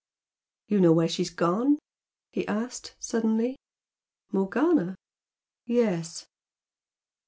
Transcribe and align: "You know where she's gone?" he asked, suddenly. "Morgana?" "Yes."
"You 0.65 0.79
know 0.81 0.93
where 0.93 1.07
she's 1.07 1.29
gone?" 1.29 1.77
he 2.31 2.47
asked, 2.47 2.95
suddenly. 2.97 3.55
"Morgana?" 4.31 4.95
"Yes." 5.67 6.25